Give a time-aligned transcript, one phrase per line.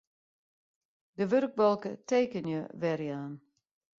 [1.17, 3.33] De wurkbalke Tekenje werjaan.